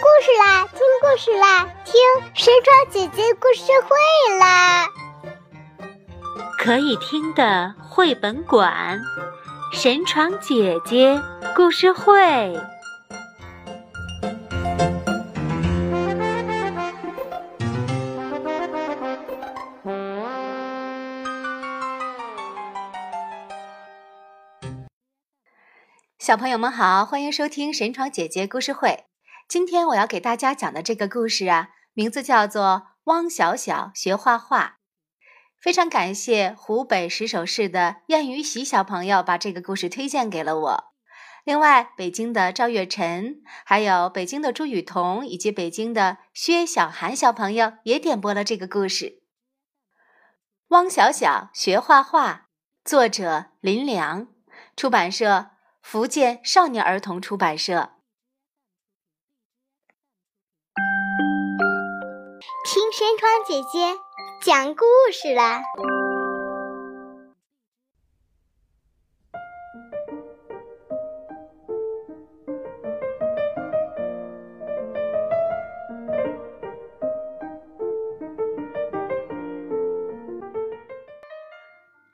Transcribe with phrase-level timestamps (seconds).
[0.00, 1.94] 故事啦，听故事啦，听
[2.34, 4.86] 神床姐姐故事会啦！
[6.56, 9.00] 可以听的绘本馆，
[9.72, 11.20] 神床姐姐
[11.56, 12.56] 故事会。
[26.20, 29.07] 小朋友们好，欢迎收听神床姐姐故事会。
[29.48, 32.62] 今天我要给大家讲的这个故事啊，名字叫做
[33.04, 34.62] 《汪小小学画画》。
[35.58, 40.84] 非常感谢湖北石首市的燕雨喜小朋友把这个故事推荐给了我。
[41.44, 49.06] 另外，北京的赵月晨，还有北京的朱雨桐，以及北京的薛小涵小朋友也点播了这个故事。
[50.68, 52.32] 《汪小小学画画》，
[52.84, 54.28] 作者林良，
[54.76, 57.92] 出版社福建少年儿童出版社。
[62.98, 63.96] 天窗姐姐
[64.42, 65.62] 讲故事啦！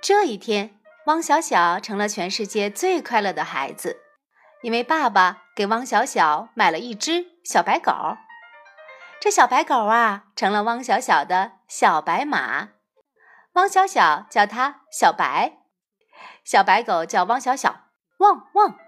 [0.00, 3.96] 这一天，汪小小成了全世界最快乐的孩子，
[4.62, 7.92] 因为爸爸给汪小小买了一只小白狗。
[9.20, 12.68] 这小白狗啊，成了汪小小的小白马。
[13.54, 15.58] 汪小小叫它小白，
[16.44, 17.86] 小白狗叫汪小小
[18.18, 18.78] 汪汪。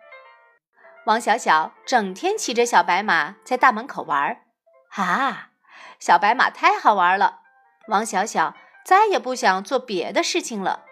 [1.06, 4.42] 汪小小整天骑着小白马在大门口玩儿，
[4.92, 5.50] 啊，
[5.98, 7.40] 小白马太好玩了，
[7.88, 10.84] 汪小小再也不想做别的事情了。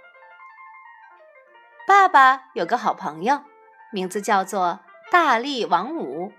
[1.87, 3.45] 爸爸有个好朋友，
[3.93, 4.81] 名字叫做
[5.13, 6.33] 大力王五，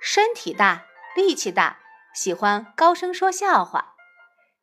[0.00, 0.82] 身体大，
[1.16, 1.78] 力气大。
[2.14, 3.96] 喜欢高声说笑话。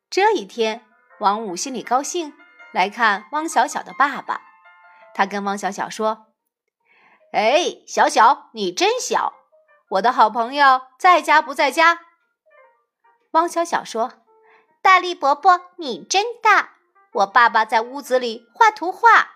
[0.08, 0.86] 这一天，
[1.20, 2.32] 王五心里高兴，
[2.72, 4.40] 来看汪小小的爸爸。
[5.14, 6.28] 他跟汪小小说
[7.32, 9.34] ：“哎，小小，你真小！
[9.90, 12.00] 我的好朋友在家不在家？”
[13.32, 14.24] 汪小小说
[14.80, 16.76] ：“大力伯伯，你真大！
[17.12, 19.32] 我爸爸在屋子里画图画。”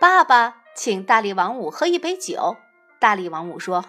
[0.00, 2.56] 爸爸请大力王五喝一杯酒。
[3.00, 3.84] 大力王五说。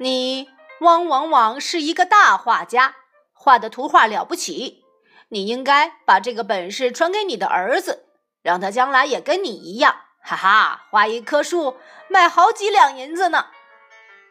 [0.00, 0.48] 你
[0.80, 2.94] 汪汪汪是一个大画家，
[3.32, 4.84] 画的图画了不起。
[5.30, 8.06] 你应该把这个本事传给你的儿子，
[8.42, 11.76] 让他将来也跟你一样，哈哈，画一棵树
[12.08, 13.48] 卖好几两银子呢。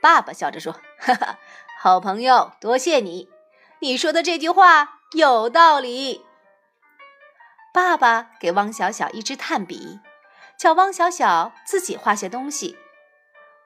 [0.02, 1.38] 爸爸笑着说：“哈哈，
[1.80, 3.30] 好朋友，多谢你。
[3.80, 6.24] 你说的这句话有道理。”
[7.74, 10.00] 爸爸给汪小小一支炭笔，
[10.58, 12.78] 叫汪小小自己画些东西。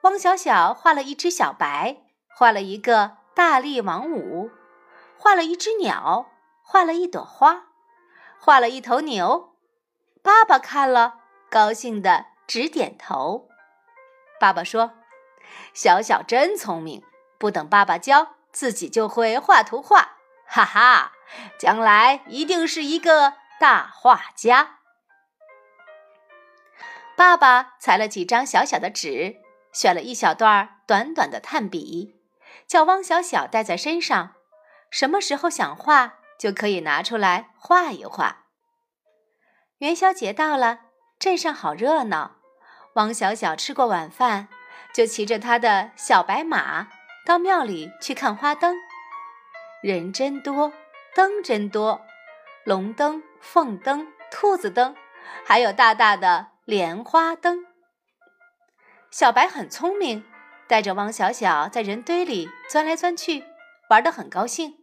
[0.02, 1.98] 汪小小画了一只小白，
[2.34, 4.50] 画了一个大力王五，
[5.16, 6.26] 画了一只鸟，
[6.64, 7.66] 画了一朵花，
[8.40, 9.54] 画了一头牛。
[10.20, 13.48] 爸爸看了，高兴的直点头。
[14.40, 14.94] 爸爸说
[15.72, 17.04] ：“小小真聪明，
[17.38, 20.16] 不等爸爸教，自己就会画图画。
[20.46, 21.12] 哈哈，
[21.56, 24.80] 将来一定是一个大画家。”
[27.14, 29.41] 爸爸裁了几张小小的纸。
[29.72, 32.20] 选了一小段短短的炭笔，
[32.66, 34.34] 叫汪小小带在身上，
[34.90, 38.44] 什么时候想画就可以拿出来画一画。
[39.78, 40.80] 元宵节到了，
[41.18, 42.36] 镇上好热闹。
[42.94, 44.48] 汪小小吃过晚饭，
[44.94, 46.88] 就骑着他的小白马
[47.24, 48.76] 到庙里去看花灯。
[49.82, 50.72] 人真多，
[51.14, 52.02] 灯真多，
[52.64, 54.94] 龙灯、凤灯、兔子灯，
[55.44, 57.66] 还有大大的莲花灯。
[59.12, 60.24] 小白很聪明，
[60.66, 63.44] 带着汪小小在人堆里钻来钻去，
[63.90, 64.78] 玩得很高兴。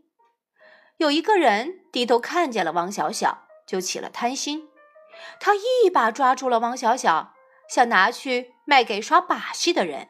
[0.97, 4.69] 有一个人低头看见了汪小小，就起了贪心，
[5.39, 7.33] 他一把抓住了汪小小，
[7.68, 10.09] 想拿去卖给耍把戏的人。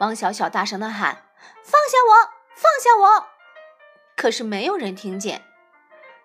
[0.00, 1.30] 汪小小大声地喊
[1.64, 2.30] ：“放下我！
[2.54, 3.26] 放下我！”
[4.14, 5.40] 可是没有人听见。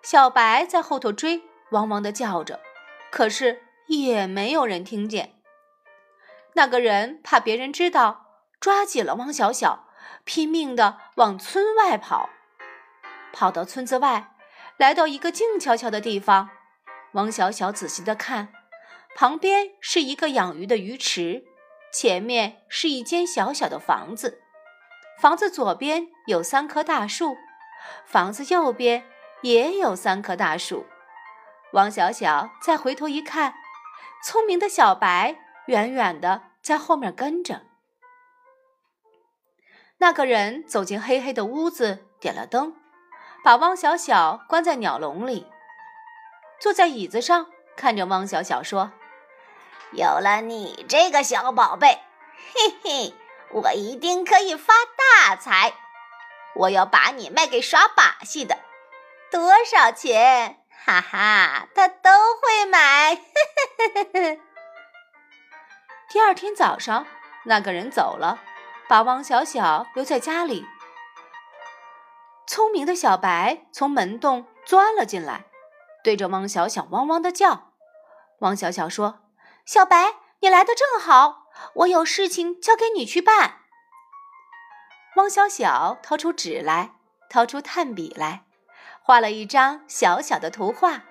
[0.02, 2.60] 小白在后头追，汪汪地叫着，
[3.10, 5.37] 可是也没有人听见。
[6.58, 8.26] 那个人怕别人知道，
[8.58, 9.86] 抓紧了汪小小，
[10.24, 12.30] 拼命的往村外跑。
[13.32, 14.34] 跑到村子外，
[14.76, 16.50] 来到一个静悄悄的地方，
[17.12, 18.48] 汪小小仔细的看，
[19.14, 21.44] 旁边是一个养鱼的鱼池，
[21.92, 24.42] 前面是一间小小的房子。
[25.20, 27.36] 房子左边有三棵大树，
[28.04, 29.04] 房子右边
[29.42, 30.86] 也有三棵大树。
[31.74, 33.54] 汪小小再回头一看，
[34.24, 36.47] 聪明的小白远远的。
[36.68, 37.62] 在后面跟着。
[39.96, 42.76] 那个人走进黑黑的屋子，点了灯，
[43.42, 45.46] 把汪小小关在鸟笼里，
[46.60, 48.92] 坐在椅子上，看着汪小小说
[49.96, 52.02] ：“有了你这个小宝贝，
[52.52, 53.14] 嘿嘿，
[53.50, 54.74] 我一定可以发
[55.24, 55.72] 大财。
[56.54, 58.58] 我要把你卖给耍把戏的，
[59.30, 60.62] 多少钱？
[60.84, 62.10] 哈哈，他都
[62.42, 63.18] 会买。”
[66.10, 67.06] 第二天早上，
[67.44, 68.40] 那个人走了。
[68.88, 70.66] 把汪小小留在家里。
[72.46, 75.44] 聪明的小白从门洞钻了进来，
[76.02, 77.72] 对着汪小小汪汪的叫。
[78.38, 79.20] 汪小小说
[79.66, 83.56] ：“小白，你来的正好，我有事情交给你去办。”
[85.16, 86.92] 汪小小掏出纸来，
[87.28, 88.44] 掏出炭笔来，
[89.02, 91.02] 画了一张小小的图画。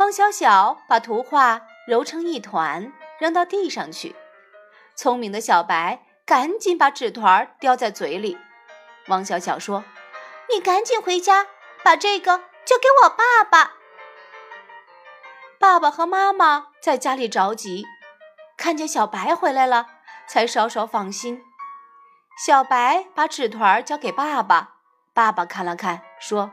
[0.00, 4.14] 汪小小把图画揉成一团，扔到地上去。
[4.94, 6.06] 聪明的小白。
[6.26, 8.38] 赶紧把纸团叼在嘴里。
[9.08, 9.84] 汪小小说
[10.50, 11.46] ：“你赶紧回家，
[11.82, 13.74] 把这个交给我爸爸。”
[15.60, 17.84] 爸爸和妈妈在家里着急，
[18.56, 19.88] 看见小白回来了，
[20.26, 21.42] 才稍稍放心。
[22.42, 24.76] 小白把纸团交给爸爸，
[25.12, 26.52] 爸爸看了看，说：“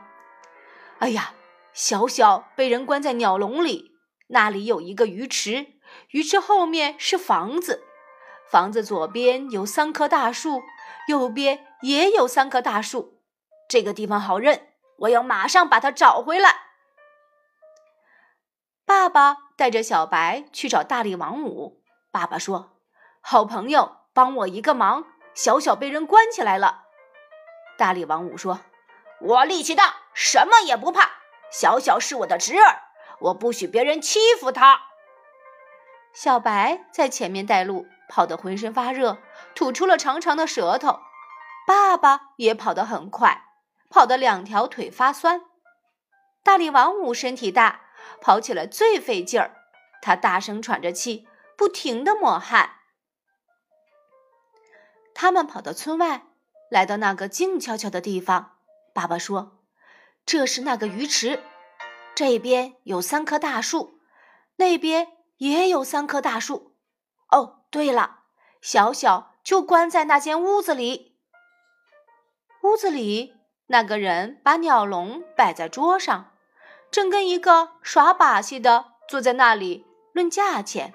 [1.00, 1.32] 哎呀，
[1.72, 3.92] 小小被人关在鸟笼里，
[4.26, 5.71] 那里有一个鱼池，
[6.10, 7.84] 鱼池后面是房子。”
[8.50, 10.62] 房子左边有三棵大树，
[11.08, 13.22] 右边也有三棵大树。
[13.66, 16.54] 这个地方好认，我要马上把它找回来。
[18.84, 21.82] 爸爸带着小白去找大力王五。
[22.10, 22.76] 爸爸说
[23.22, 26.82] ：“好朋友，帮我一个忙，小小被人关起来了。”
[27.78, 28.60] 大力王五说
[29.18, 31.10] ：“我力气大，什么也不怕。
[31.50, 32.82] 小小是我的侄儿，
[33.20, 34.82] 我不许别人欺负他。”
[36.12, 37.86] 小白在前面带路。
[38.08, 39.16] 跑得浑身发热，
[39.54, 41.00] 吐出了长长的舌头。
[41.66, 43.44] 爸爸也跑得很快，
[43.88, 45.40] 跑得两条腿发酸。
[46.42, 47.80] 大力王五身体大，
[48.20, 49.56] 跑起来最费劲儿。
[50.02, 51.26] 他大声喘着气，
[51.56, 52.72] 不停地抹汗。
[55.14, 56.26] 他们跑到村外，
[56.68, 58.56] 来到那个静悄悄的地方。
[58.92, 59.62] 爸爸说
[60.26, 61.42] ：“这是那个鱼池，
[62.14, 63.98] 这边有三棵大树，
[64.56, 65.08] 那边
[65.50, 66.74] 也有三棵大树。”
[67.30, 67.58] 哦。
[67.72, 68.24] 对了，
[68.60, 71.16] 小小就关在那间屋子里。
[72.62, 73.32] 屋子里
[73.68, 76.34] 那个人把鸟笼摆在桌上，
[76.90, 80.92] 正跟一个耍把戏的坐在那里论价钱。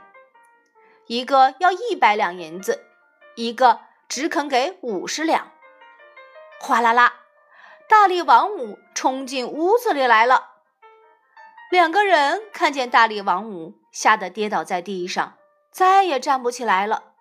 [1.08, 2.86] 一个要一百两银子，
[3.36, 5.52] 一个只肯给五十两。
[6.60, 7.22] 哗啦啦，
[7.90, 10.52] 大力王五冲进屋子里来了。
[11.72, 15.34] 两个人看见大力王五，吓得跌倒在地上。
[15.72, 17.14] 再也站不起来了。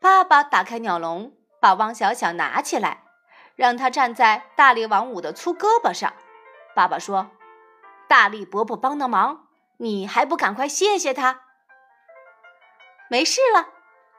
[0.00, 3.02] 爸爸打开鸟笼，把汪小小拿起来，
[3.56, 6.12] 让他站在大力王五的粗胳膊上。
[6.76, 7.32] 爸爸说
[8.06, 9.48] ：“大力伯伯帮的忙，
[9.78, 11.40] 你还不赶快谢谢他？”
[13.10, 13.70] 没事了，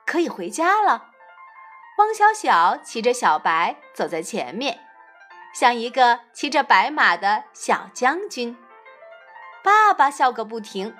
[0.05, 1.11] 可以回家了。
[1.99, 4.79] 汪小小骑着小白走在前面，
[5.53, 8.57] 像一个骑着白马的小将军。
[9.63, 10.95] 爸爸笑个不停，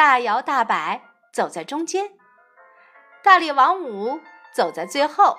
[0.00, 1.02] 大摇大摆。
[1.30, 2.12] 走在中间，
[3.22, 4.18] 大力王五
[4.50, 5.36] 走在最后，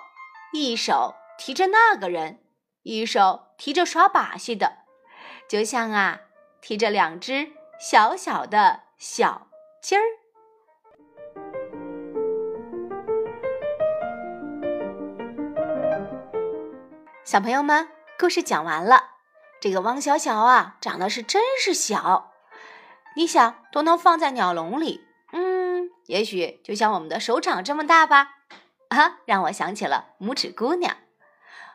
[0.54, 2.44] 一手提着那个人，
[2.84, 4.84] 一手提着耍把戏的，
[5.50, 6.20] 就像啊，
[6.62, 9.48] 提着两只小小的小
[9.82, 10.04] 鸡儿。
[17.24, 19.06] 小朋友们，故事讲完了。
[19.60, 22.31] 这个汪小小啊，长得是真是小，
[23.16, 25.06] 你想都能放在鸟笼里。
[25.34, 28.36] 嗯也许就像我们的手掌这么大吧，
[28.90, 30.98] 啊，让我想起了拇指姑娘。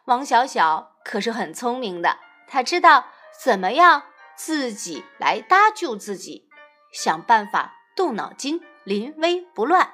[0.06, 3.06] 汪小小可是很聪明的，她知道
[3.42, 4.02] 怎么样
[4.36, 6.48] 自己来搭救自己，
[6.92, 9.92] 想办法动脑筋，临危不乱。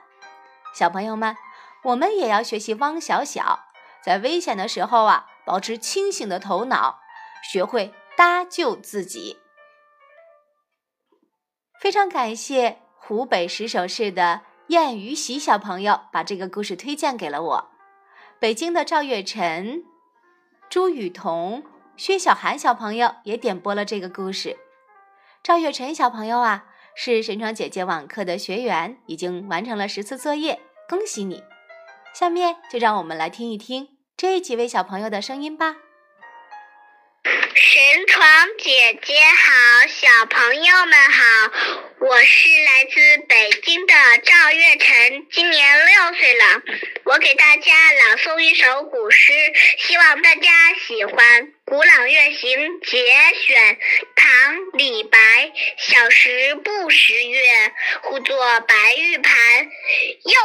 [0.74, 1.36] 小朋友们，
[1.84, 3.60] 我们也要学习汪小小，
[4.02, 6.98] 在危险的时候啊，保持清醒的头脑，
[7.42, 9.38] 学会搭救自己。
[11.82, 12.78] 非常感谢。
[12.94, 17.70] 湖北石首市的燕于喜小朋友把这个故事推荐给了我。
[18.38, 19.82] 北京的赵月晨、
[20.70, 21.64] 朱雨桐、
[21.96, 24.56] 薛小涵小朋友也点播了这个故事。
[25.42, 31.42] 赵月晨小朋友啊，是神窗姐姐网课的学员，已经完成了十次作业，恭喜你！
[32.14, 35.78] 下面就让我们来听一听这几位小朋友的声音吧。
[37.24, 38.24] 神床
[38.58, 39.14] 姐姐，
[40.22, 41.50] 小朋友们好，
[41.98, 46.62] 我我是来自北京的赵月晨，今年六岁了。
[47.06, 49.32] 我给大家朗诵一首古诗，
[49.78, 53.74] 希望大家喜欢《古朗月行·节选》。
[54.14, 55.50] 唐·李白。
[55.78, 59.34] 小时不识月，呼作白玉盘。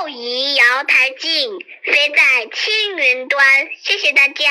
[0.01, 3.69] 又疑瑶台镜，飞在青云端。
[3.83, 4.45] 谢谢大家。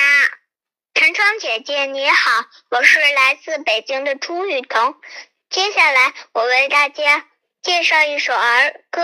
[1.07, 4.97] 陈窗姐姐你好，我是来自北京的朱雨桐。
[5.49, 7.29] 接下来，我为大家
[7.63, 9.03] 介绍一首儿歌，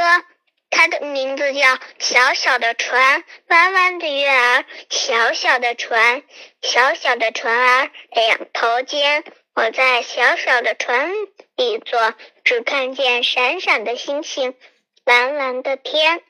[0.68, 1.61] 它的名字叫
[2.00, 3.21] 《小小的船》。
[3.47, 6.25] 弯弯的月儿，小小的船，
[6.61, 9.23] 小小的船儿两头尖。
[9.54, 11.09] 我在小小的船
[11.54, 14.56] 里坐，只看见闪闪的星星，
[15.04, 16.21] 蓝蓝的天。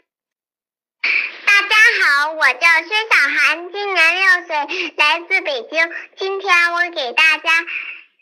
[1.83, 5.93] 大家好，我叫薛小涵，今年六岁，来自北京。
[6.17, 7.51] 今天我给大家。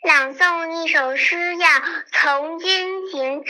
[0.01, 1.65] 朗诵一首诗，叫
[2.11, 3.43] 《从军行》。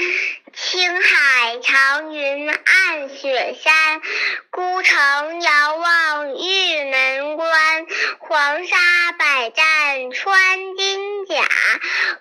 [0.51, 4.01] 青海长云暗雪山，
[4.49, 7.85] 孤城遥望玉门关。
[8.19, 8.75] 黄沙
[9.17, 11.41] 百战穿金甲，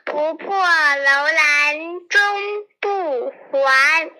[0.05, 2.21] 不破楼兰终
[2.81, 4.11] 不还。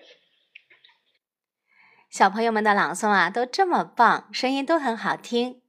[2.21, 5.59] 小朋友们的朗诵啊，都这么棒，声音都很好听。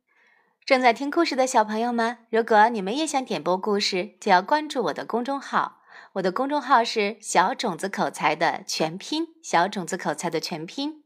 [0.67, 5.81] 正在听故事的小朋友们，如果你们也想点播故事，就要关注我的公众号。
[6.13, 11.03] 我的公众号是“小种子口才”的全拼，“小种子口才”的全拼。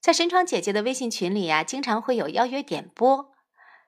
[0.00, 3.32] 在神窗姐姐的微信群里呀，经常会有邀约点播。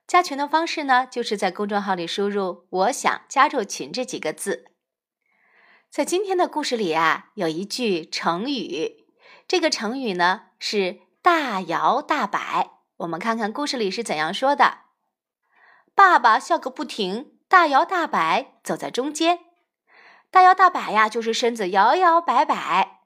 [0.07, 4.67] 加群的方式呢，就是在公众号里输入“我想加入群”这几个字。
[5.91, 9.08] 在今天的故事里啊，有一句成语，
[9.49, 12.73] 这个成语呢是“大摇大摆”。
[12.99, 14.81] 我们看看故事里是怎样说的：
[15.95, 19.39] 爸爸笑个不停，大摇大摆走在中间。
[20.31, 23.01] 大摇大摆呀，就是身子摇摇摆摆。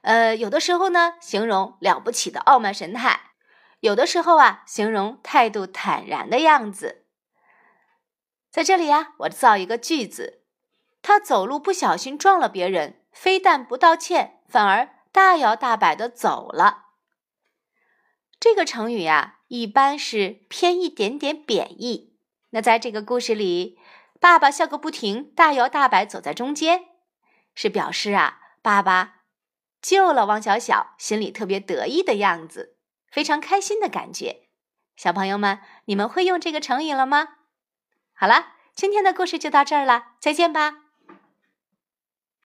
[0.00, 3.34] 呃，有的时候呢，形容了不起的傲慢神态；
[3.80, 7.04] 有的时候啊，形容态度坦然的样子。
[8.50, 10.44] 在这里呀，我造一个句子：
[11.02, 16.88] 他走路不小心撞了别人，非但不道歉，反而大摇大摆的走了。
[18.38, 22.18] 这个成语呀，一般是偏一点点贬义。
[22.50, 23.78] 那在这个故事里，
[24.20, 26.84] 爸爸笑个不停，大摇大摆走在中间，
[27.54, 29.22] 是表示啊，爸爸
[29.80, 32.76] 救了汪小小，心里特别得意的样子，
[33.10, 34.50] 非常开心的感觉。
[34.98, 37.36] 小朋友们，你们会用这个成语了吗？
[38.12, 40.85] 好了，今天的故事就到这儿了，再见吧。